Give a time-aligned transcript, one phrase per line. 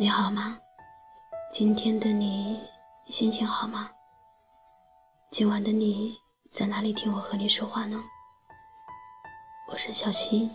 [0.00, 0.58] 你好吗？
[1.52, 2.58] 今天的你
[3.10, 3.90] 心情好吗？
[5.30, 6.16] 今晚的你
[6.50, 8.02] 在哪里听我和你说话呢？
[9.70, 10.48] 我是小溪，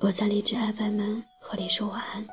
[0.00, 2.26] 我在荔枝 FM 和你说晚安。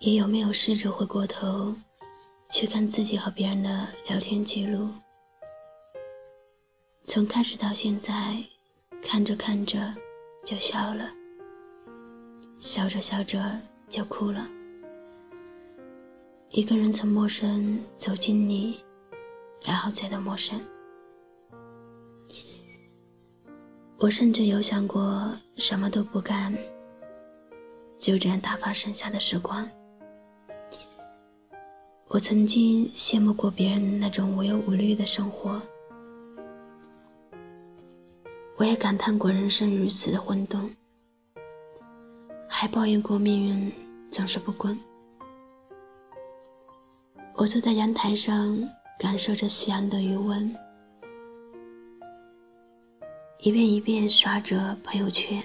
[0.00, 1.72] 你有没有试着回过头
[2.50, 4.88] 去看自己和别人的聊天记录？
[7.04, 8.36] 从开始到现在，
[9.02, 9.92] 看着看着
[10.44, 11.10] 就笑了，
[12.58, 14.48] 笑着笑着就哭了。
[16.50, 18.80] 一个人从陌生走进你，
[19.64, 20.60] 然后再到陌生。
[23.98, 26.56] 我甚至有想过什么都不干，
[27.98, 29.68] 就这样打发剩下的时光。
[32.06, 35.60] 我曾经羡慕过别人那种无忧无虑的生活，
[38.56, 40.70] 我也感叹过人生如此的混沌，
[42.48, 43.72] 还抱怨过命运
[44.10, 44.78] 总是不公。
[47.34, 48.56] 我坐在阳台上，
[48.98, 50.54] 感受着夕阳的余温，
[53.38, 55.42] 一遍一遍刷着朋友圈。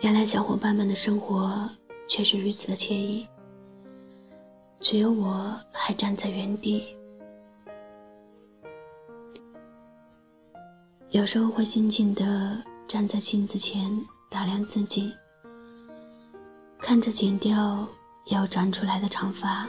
[0.00, 1.68] 原来小伙伴们的生活
[2.08, 3.26] 却是如此的惬意。
[4.80, 6.96] 只有我还站在原地，
[11.12, 12.56] 有时候会静静地
[12.88, 15.12] 站在镜子前打量自己，
[16.80, 17.86] 看着剪掉
[18.28, 19.68] 又长出来的长发。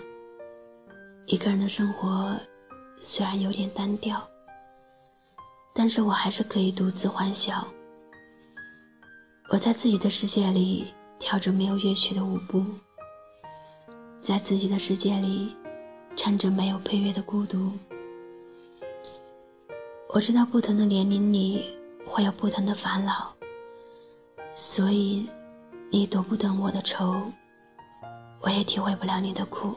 [1.26, 2.34] 一个人的生活
[3.02, 4.26] 虽然有点单调，
[5.76, 7.68] 但是我还是可以独自欢笑。
[9.50, 12.64] 我在自己的世界里跳着没有乐曲的舞步。
[14.22, 15.54] 在自己的世界里，
[16.16, 17.70] 唱着没有配乐的孤独。
[20.14, 21.76] 我知道不同的年龄里
[22.06, 23.34] 会有不同的烦恼，
[24.54, 25.28] 所以
[25.90, 27.16] 你读不懂我的愁，
[28.40, 29.74] 我也体会不了你的苦。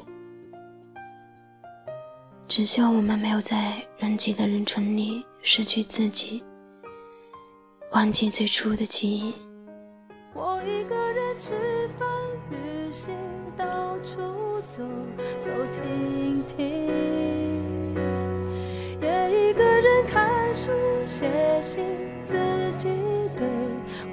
[2.47, 6.45] 只希望我们没有在人挤的人群里失去自己，
[7.93, 9.33] 忘记最初的记忆。
[10.35, 12.07] 我一个人吃饭、
[12.51, 13.17] 旅行，
[13.57, 14.37] 到处。
[14.67, 14.83] 走
[15.39, 17.46] 走停停，
[21.07, 21.31] 写
[21.63, 21.85] 信，
[22.25, 22.35] 自
[22.77, 22.89] 己
[23.37, 23.47] 对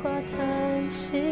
[0.01, 1.23] 话谈心。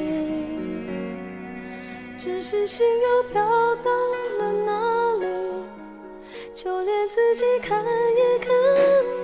[2.17, 3.41] 只是心又飘
[3.77, 3.91] 到
[4.39, 5.27] 了哪里，
[6.51, 8.50] 就连自己看也看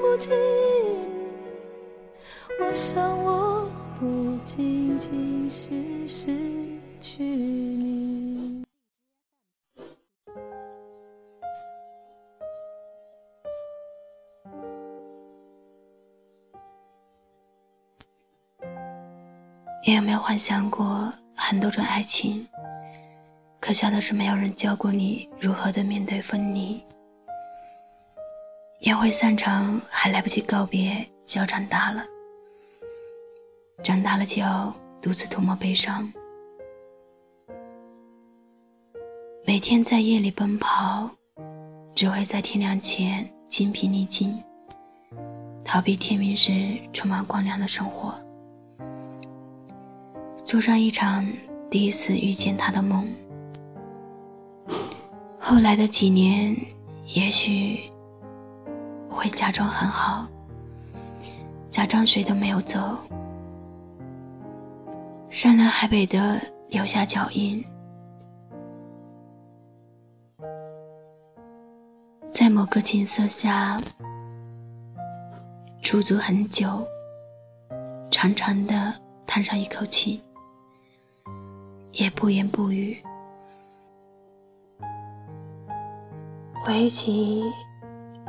[0.02, 0.32] 不清。
[2.60, 3.68] 我想我
[4.00, 6.38] 不仅仅是失
[7.02, 7.57] 去
[19.88, 22.46] 你有没有幻想过很多种爱情？
[23.62, 26.84] 可笑的是，没有人教过你如何的面对分离。
[28.82, 32.04] 宴会散场，还来不及告别，就要长大了。
[33.82, 36.12] 长大了就要独自涂抹悲伤。
[39.46, 41.10] 每天在夜里奔跑，
[41.96, 44.44] 只会在天亮前精疲力尽，
[45.64, 48.14] 逃避天明时充满光亮的生活。
[50.48, 51.28] 做上一场
[51.70, 53.06] 第一次遇见他的梦。
[55.38, 56.56] 后来的几年，
[57.06, 57.82] 也许
[59.10, 60.26] 会假装很好，
[61.70, 62.80] 假装谁都没有走，
[65.30, 67.62] 山南海北的留下脚印，
[72.32, 73.78] 在某个景色下
[75.82, 76.88] 驻足很久，
[78.10, 78.94] 长长的
[79.26, 80.24] 叹上一口气。
[81.98, 82.96] 也不言不语，
[86.64, 87.44] 回忆起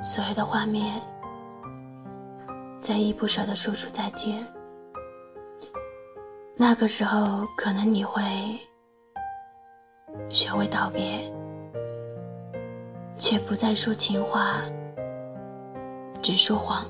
[0.02, 0.98] 所有的画面，
[2.78, 4.42] 再依不舍的说出再见。
[6.56, 8.22] 那个时候，可能你会
[10.30, 11.30] 学会道别，
[13.18, 14.62] 却不再说情话，
[16.22, 16.86] 只说谎。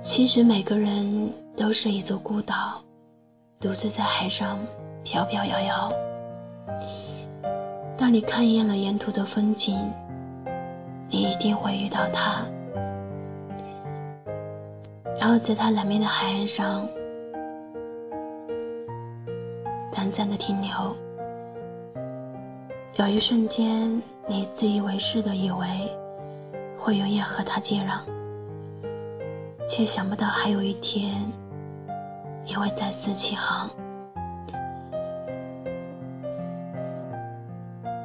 [0.00, 2.80] 其实每个人都是一座孤岛。
[3.64, 4.58] 独自在海上
[5.02, 5.90] 飘飘摇摇。
[7.96, 9.90] 当你看厌了沿途的风景，
[11.08, 12.44] 你一定会遇到他，
[15.18, 16.86] 然后在他南边的海岸上
[19.90, 20.70] 短暂的停留。
[22.96, 25.66] 有一瞬间，你自以为是的以为
[26.76, 28.00] 会永远和他接壤，
[29.66, 31.14] 却想不到还有一天
[32.44, 33.70] 也会再次起航。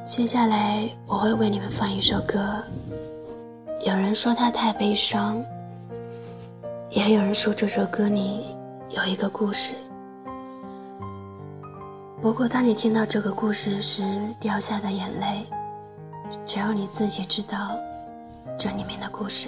[0.06, 2.64] 接下来我会为你们放一首歌，
[3.86, 5.44] 有人说它太悲伤，
[6.90, 8.56] 也有人说这首歌里
[8.90, 9.76] 有一个故事。
[12.22, 14.04] 不过当你听到这个故事时
[14.40, 15.46] 掉下的眼泪，
[16.46, 17.78] 只有你自己知道
[18.58, 19.48] 这里面的故事。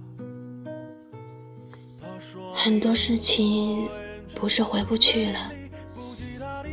[2.53, 3.87] 很多事情
[4.35, 5.51] 不是回不去了，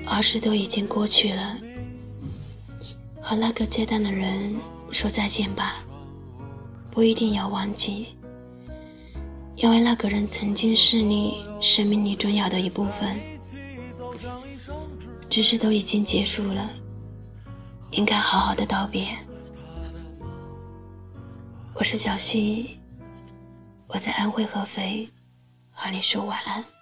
[0.06, 1.58] 而是都已经过去了。
[3.20, 4.56] 和那个接单的人
[4.90, 5.76] 说再见吧，
[6.90, 8.08] 不一定要忘记，
[9.56, 13.16] 因为那个人曾经是你生命里重要的一部分，
[15.28, 16.70] 只是都已经结束了，
[17.90, 19.08] 应该好好的道别。
[21.74, 22.78] 我是小溪，
[23.88, 25.08] 我在安徽合肥，
[25.80, 26.77] 和你说晚安。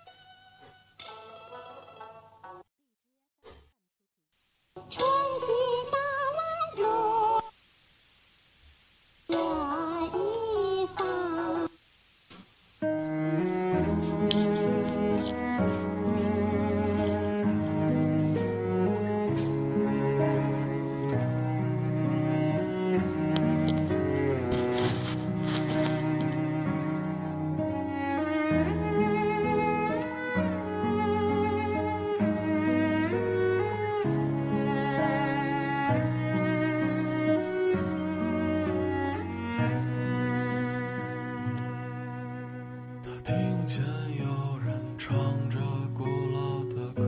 [43.67, 45.17] 前有人唱
[45.51, 45.59] 着
[45.93, 47.03] 古老的歌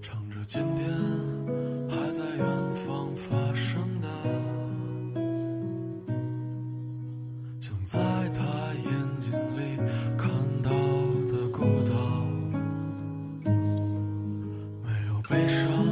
[0.00, 0.88] 唱着今天
[1.90, 4.08] 还在远方发生的，
[7.60, 8.00] 像在
[8.30, 9.76] 他眼睛里
[10.16, 10.30] 看
[10.62, 10.70] 到
[11.30, 11.92] 的孤岛。
[14.82, 15.91] 没有悲伤。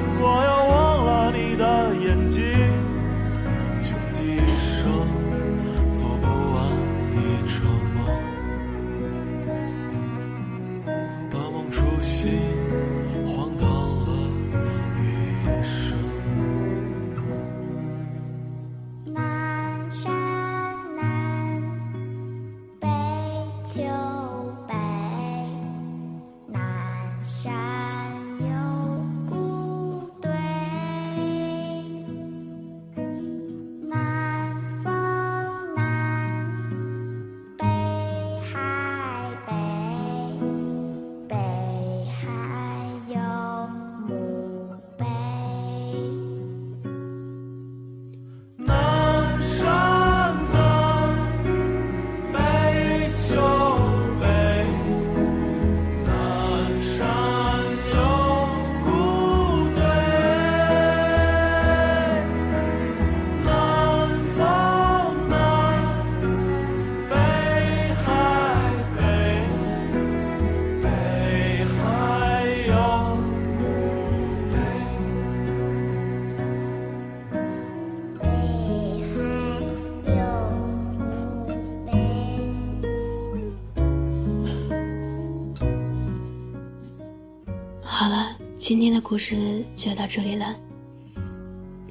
[88.63, 90.55] 今天的故事就到这里了。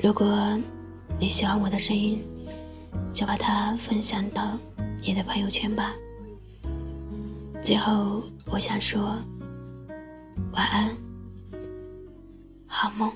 [0.00, 0.56] 如果
[1.18, 2.22] 你喜欢我的声音，
[3.12, 4.56] 就把它分享到
[5.02, 5.92] 你的朋友圈吧。
[7.60, 9.18] 最后，我想说，
[10.52, 10.96] 晚安，
[12.68, 13.10] 好梦。